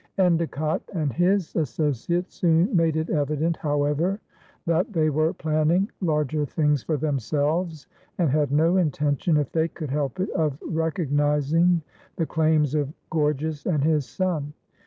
Endecott 0.17 0.81
and 0.95 1.13
his 1.13 1.55
associates 1.55 2.33
soon 2.33 2.75
made 2.75 2.97
it 2.97 3.11
evident, 3.11 3.55
however, 3.57 4.19
that 4.65 4.91
they 4.91 5.11
were 5.11 5.31
planning 5.35 5.87
larger 6.01 6.43
things 6.43 6.81
for 6.81 6.97
themselves 6.97 7.85
and 8.17 8.27
had 8.31 8.51
no 8.51 8.77
intention, 8.77 9.37
if 9.37 9.51
they 9.51 9.67
could 9.67 9.91
help 9.91 10.19
it, 10.19 10.31
of 10.31 10.57
recognizing 10.65 11.83
the 12.15 12.25
claims 12.25 12.73
of 12.73 12.91
Gorges 13.11 13.67
and 13.67 13.83
his 13.83 14.03
son. 14.07 14.53